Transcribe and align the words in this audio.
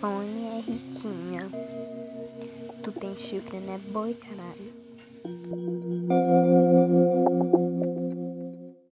Fone 0.00 0.46
é 0.46 0.60
riquinha. 0.60 1.50
Tu 2.82 2.92
tem 2.92 3.16
chifre, 3.16 3.58
né? 3.58 3.80
Boi, 3.88 4.14
caralho. 4.14 4.72